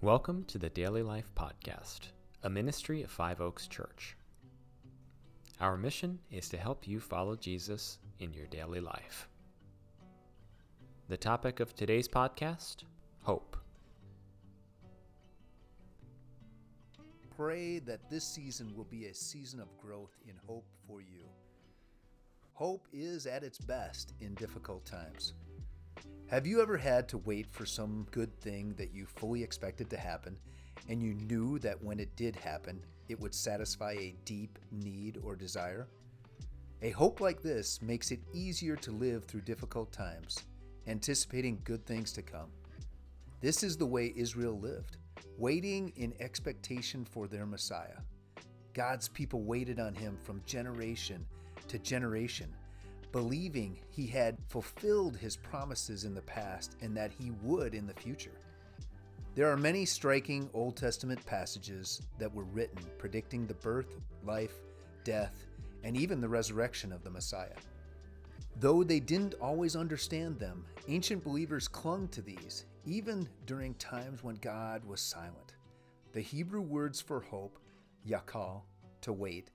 [0.00, 2.12] Welcome to the Daily Life Podcast,
[2.44, 4.16] a ministry of Five Oaks Church.
[5.60, 9.28] Our mission is to help you follow Jesus in your daily life.
[11.08, 12.84] The topic of today's podcast
[13.22, 13.56] Hope.
[17.36, 21.24] Pray that this season will be a season of growth in hope for you.
[22.52, 25.32] Hope is at its best in difficult times.
[26.28, 29.96] Have you ever had to wait for some good thing that you fully expected to
[29.96, 30.36] happen,
[30.88, 35.34] and you knew that when it did happen, it would satisfy a deep need or
[35.34, 35.88] desire?
[36.82, 40.44] A hope like this makes it easier to live through difficult times,
[40.86, 42.50] anticipating good things to come.
[43.40, 44.98] This is the way Israel lived,
[45.38, 47.98] waiting in expectation for their Messiah.
[48.74, 51.26] God's people waited on him from generation
[51.68, 52.54] to generation
[53.12, 57.94] believing he had fulfilled his promises in the past and that he would in the
[57.94, 58.40] future.
[59.34, 64.54] There are many striking Old Testament passages that were written predicting the birth, life,
[65.04, 65.46] death,
[65.84, 67.54] and even the resurrection of the Messiah.
[68.60, 74.34] Though they didn't always understand them, ancient believers clung to these, even during times when
[74.36, 75.54] God was silent.
[76.12, 77.58] The Hebrew words for hope,
[78.08, 78.62] yakal,
[79.02, 79.50] to wait,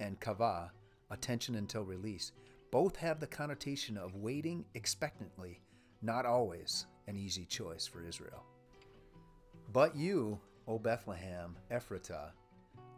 [0.00, 0.70] and kavah,
[1.10, 2.32] attention until release,
[2.70, 5.60] both have the connotation of waiting expectantly,
[6.02, 8.44] not always an easy choice for Israel.
[9.72, 12.30] But you, O Bethlehem, Ephratah,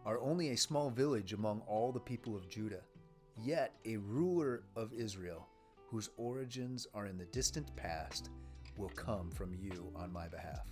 [0.04, 2.82] are only a small village among all the people of Judah,
[3.42, 5.48] yet a ruler of Israel,
[5.88, 8.30] whose origins are in the distant past,
[8.76, 10.66] will come from you on my behalf.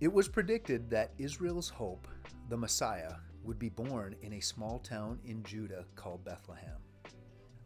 [0.00, 2.06] It was predicted that Israel's hope,
[2.48, 6.78] the Messiah, would be born in a small town in Judah called Bethlehem.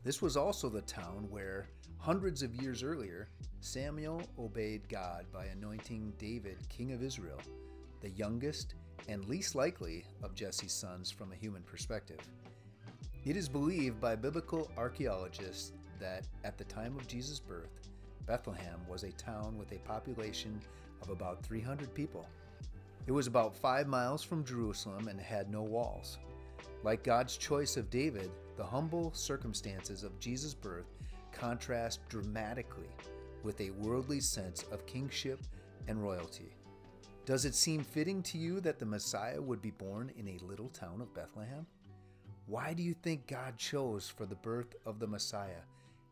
[0.02, 3.28] This was also the town where, hundreds of years earlier,
[3.60, 7.38] Samuel obeyed God by anointing David king of Israel,
[8.00, 8.76] the youngest
[9.08, 12.20] and least likely of Jesse's sons from a human perspective.
[13.26, 17.90] It is believed by biblical archaeologists that at the time of Jesus' birth,
[18.26, 20.62] Bethlehem was a town with a population
[21.02, 22.26] of about 300 people.
[23.06, 26.18] It was about five miles from Jerusalem and had no walls.
[26.82, 30.86] Like God's choice of David, the humble circumstances of Jesus' birth
[31.32, 32.88] contrast dramatically
[33.42, 35.40] with a worldly sense of kingship
[35.88, 36.54] and royalty.
[37.26, 40.68] Does it seem fitting to you that the Messiah would be born in a little
[40.68, 41.66] town of Bethlehem?
[42.46, 45.62] Why do you think God chose for the birth of the Messiah,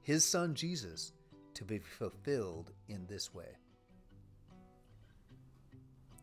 [0.02, 1.12] his son Jesus,
[1.54, 3.56] to be fulfilled in this way?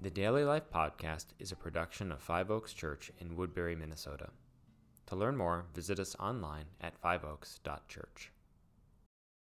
[0.05, 4.29] The Daily Life Podcast is a production of Five Oaks Church in Woodbury, Minnesota.
[5.07, 8.31] To learn more, visit us online at fiveoaks.church.